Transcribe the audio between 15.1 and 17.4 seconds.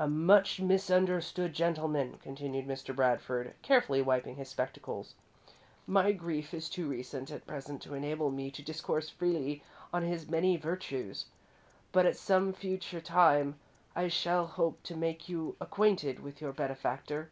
you acquainted with your benefactor.